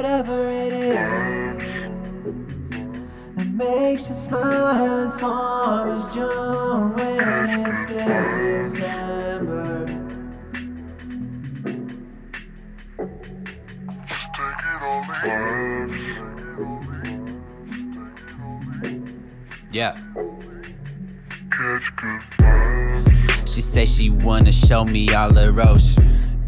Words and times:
Whatever 0.00 0.48
it 0.48 0.72
is 0.72 0.96
that 3.36 3.46
makes 3.52 4.08
you 4.08 4.14
smile 4.14 4.68
as 5.06 5.20
warm 5.20 5.90
as 5.90 6.14
June 6.14 6.94
when 6.94 7.20
it's 7.66 7.84
been 7.86 8.08
December. 8.70 9.84
Just 14.08 14.28
take 14.32 14.62
it 14.64 14.80
all 14.80 15.04
in. 15.26 15.90
Yeah. 19.70 19.92
Catch 21.50 21.88
good. 21.96 22.22
She 23.46 23.60
say 23.60 23.84
she 23.84 24.08
wanna 24.08 24.50
show 24.50 24.86
me 24.86 25.12
all 25.12 25.34
her 25.34 25.60
ocean. 25.60 26.39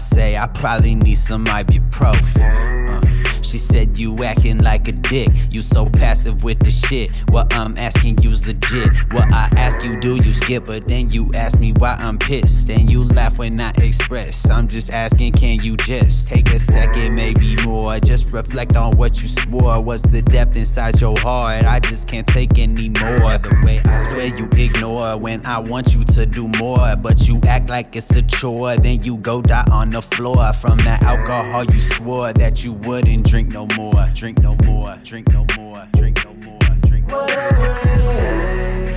Say 0.00 0.36
I 0.36 0.46
probably 0.48 0.94
need 0.94 1.16
some 1.16 1.44
ibuprofen. 1.44 3.04
Uh, 3.04 3.09
she 3.50 3.58
said 3.58 3.98
you 3.98 4.14
acting 4.22 4.58
like 4.58 4.86
a 4.86 4.92
dick. 4.92 5.28
You 5.50 5.60
so 5.60 5.84
passive 5.84 6.44
with 6.44 6.60
the 6.60 6.70
shit. 6.70 7.10
What 7.30 7.52
I'm 7.52 7.76
asking 7.76 8.18
you's 8.18 8.46
legit. 8.46 8.94
What 9.12 9.24
I 9.32 9.48
ask 9.56 9.82
you, 9.82 9.96
do 9.96 10.14
you 10.16 10.32
skip? 10.32 10.64
But 10.66 10.86
then 10.86 11.08
you 11.08 11.28
ask 11.34 11.60
me 11.60 11.72
why 11.78 11.96
I'm 11.98 12.16
pissed. 12.16 12.70
And 12.70 12.88
you 12.88 13.04
laugh 13.04 13.38
when 13.38 13.58
I 13.58 13.70
express. 13.82 14.48
I'm 14.48 14.68
just 14.68 14.92
asking, 14.92 15.32
can 15.32 15.60
you 15.62 15.76
just 15.78 16.28
take 16.28 16.48
a 16.48 16.60
second, 16.60 17.16
maybe 17.16 17.56
more? 17.64 17.98
Just 17.98 18.32
reflect 18.32 18.76
on 18.76 18.96
what 18.96 19.20
you 19.20 19.26
swore. 19.26 19.82
What's 19.84 20.08
the 20.08 20.22
depth 20.22 20.54
inside 20.54 21.00
your 21.00 21.18
heart? 21.18 21.64
I 21.64 21.80
just 21.80 22.08
can't 22.08 22.26
take 22.28 22.56
any 22.58 22.88
more. 22.88 23.38
The 23.38 23.62
way 23.64 23.80
I 23.84 23.92
swear 24.06 24.26
you 24.26 24.48
ignore 24.64 25.18
when 25.20 25.44
I 25.44 25.58
want 25.58 25.92
you 25.92 26.02
to 26.14 26.24
do 26.24 26.46
more. 26.46 26.94
But 27.02 27.26
you 27.26 27.40
act 27.48 27.68
like 27.68 27.96
it's 27.96 28.14
a 28.14 28.22
chore. 28.22 28.76
Then 28.76 29.02
you 29.02 29.16
go 29.18 29.42
die 29.42 29.66
on 29.72 29.88
the 29.88 30.02
floor. 30.02 30.52
From 30.52 30.76
that 30.84 31.02
alcohol, 31.02 31.64
you 31.64 31.80
swore 31.80 32.32
that 32.34 32.64
you 32.64 32.74
wouldn't 32.86 33.26
drink 33.26 33.39
no 33.48 33.66
more. 33.76 34.06
Drink 34.14 34.42
no 34.42 34.54
more. 34.66 34.96
Drink 35.02 35.32
no 35.32 35.46
more. 35.56 35.84
Drink 35.94 36.24
no 36.24 36.34
more. 36.46 36.58
Drink 36.82 37.08
no 37.08 37.14
more. 37.14 37.26
Whatever 37.26 37.70
it 37.70 37.86
is 37.86 38.90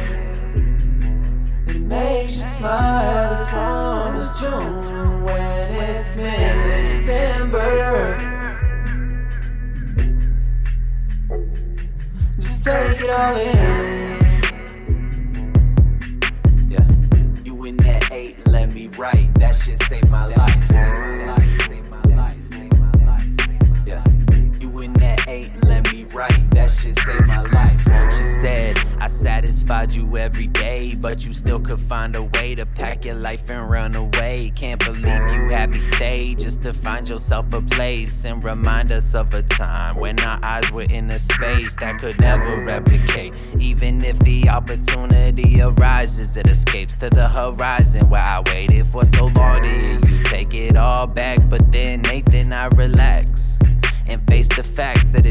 that 1.65 1.79
makes 1.89 2.37
you 2.37 2.43
smile 2.43 3.33
as 3.33 3.51
warm 3.53 4.15
as 4.15 4.31
June 4.39 5.23
when 5.23 5.75
it's 5.89 6.17
mid 6.17 6.83
December. 6.83 8.15
Just 12.39 12.65
take 12.65 13.01
it 13.01 13.09
all 13.09 13.35
in. 13.37 13.45
Yeah. 16.69 16.87
You 17.45 17.53
in 17.65 17.77
that 17.77 18.09
eight, 18.11 18.43
let 18.47 18.73
me 18.73 18.89
write. 18.97 19.33
That 19.35 19.55
shit 19.55 19.79
saved 19.79 20.11
my 20.11 20.25
life. 20.25 21.52
Write. 26.13 26.51
That 26.51 26.71
shit 26.71 26.95
saved 26.95 27.27
my 27.27 27.41
life. 27.41 28.09
She 28.09 28.23
said, 28.23 28.77
I 28.99 29.07
satisfied 29.07 29.91
you 29.91 30.17
every 30.17 30.47
day, 30.47 30.93
but 31.01 31.25
you 31.25 31.33
still 31.33 31.59
could 31.59 31.79
find 31.79 32.15
a 32.15 32.23
way 32.23 32.55
to 32.55 32.65
pack 32.77 33.05
your 33.05 33.15
life 33.15 33.49
and 33.49 33.69
run 33.69 33.95
away. 33.95 34.51
Can't 34.55 34.79
believe 34.79 35.05
you 35.05 35.49
had 35.49 35.69
me 35.69 35.79
stay 35.79 36.35
just 36.35 36.61
to 36.63 36.73
find 36.73 37.07
yourself 37.07 37.51
a 37.53 37.61
place 37.61 38.25
and 38.25 38.43
remind 38.43 38.91
us 38.91 39.15
of 39.15 39.33
a 39.33 39.41
time 39.41 39.97
when 39.97 40.19
our 40.19 40.39
eyes 40.43 40.71
were 40.71 40.87
in 40.89 41.09
a 41.11 41.19
space 41.19 41.75
that 41.77 41.99
could 41.99 42.19
never 42.19 42.63
replicate. 42.63 43.33
Even 43.59 44.03
if 44.03 44.17
the 44.19 44.49
opportunity 44.49 45.61
arises, 45.61 46.37
it 46.37 46.47
escapes 46.47 46.95
to 46.97 47.09
the 47.09 47.27
horizon 47.27 48.09
where 48.09 48.21
I 48.21 48.41
waited 48.45 48.87
for 48.87 49.05
so 49.05 49.25
long 49.25 49.63
hear 49.63 49.99
you 50.07 50.19
take 50.23 50.53
it 50.53 50.77
all 50.77 51.07
back. 51.07 51.39
But 51.49 51.71
then, 51.71 52.01
Nathan, 52.01 52.53
I 52.53 52.67
relax 52.67 53.02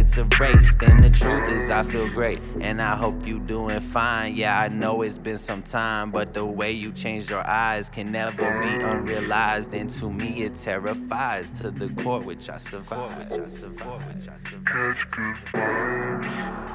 it's 0.03 0.19
a 0.19 0.25
race. 0.41 0.75
Then 0.75 1.01
the 1.01 1.11
truth 1.11 1.49
is, 1.49 1.71
I 1.71 1.85
feel 1.85 2.09
great, 2.09 2.41
and 2.61 2.83
I 2.83 2.97
hope 2.97 3.25
you 3.25 3.39
doing 3.39 3.79
fine. 3.79 4.35
Yeah, 4.35 4.59
I 4.59 4.67
know 4.69 5.03
it's 5.03 5.17
been 5.17 5.39
some 5.39 5.63
time, 5.63 6.11
but 6.11 6.35
the 6.35 6.45
way 6.45 6.73
you 6.73 6.91
changed 6.91 7.31
your 7.31 7.47
eyes 7.47 7.89
can 7.89 8.11
never 8.11 8.61
be 8.61 8.85
unrealized. 8.85 9.73
And 9.75 9.89
to 9.91 10.11
me, 10.11 10.43
it 10.43 10.57
terrifies 10.57 11.53
to 11.63 11.71
the 11.71 11.89
core 12.03 12.21
which 12.21 12.51
I 12.51 12.57
survive. 12.57 13.29
Catch 13.29 15.11
good 15.13 15.37
vibes. 15.55 16.73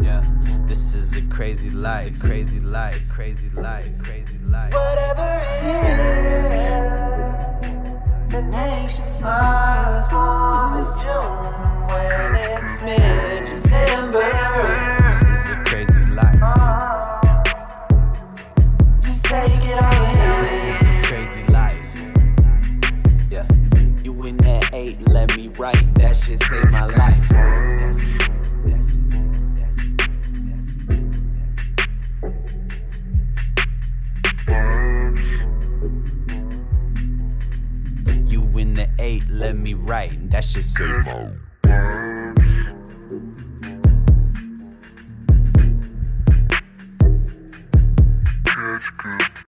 Yeah, 0.00 0.24
this 0.68 0.94
is 0.94 1.16
a 1.16 1.22
crazy 1.22 1.70
life, 1.70 2.20
crazy 2.20 2.60
life, 2.60 3.02
crazy 3.08 3.50
life, 3.56 3.90
crazy 3.98 4.38
life. 4.46 4.72
Whatever 4.72 5.42
it 5.42 5.64
is 5.74 6.98
that 8.30 8.44
makes 8.52 8.96
you 8.96 9.04
smile 9.04 10.69
eight, 24.80 25.08
let 25.08 25.36
me 25.36 25.48
write. 25.58 25.94
That 25.96 26.16
shit 26.16 26.40
saved 26.40 26.72
my 26.72 26.84
life. 26.84 27.20
You 38.30 38.42
in 38.58 38.74
the 38.74 38.88
eight, 38.98 39.22
let 39.30 39.56
me 39.56 39.74
write. 39.74 40.30
That 40.30 40.44
shit 40.44 40.64
my 40.64 41.06